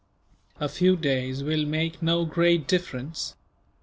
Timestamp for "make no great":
1.63-2.65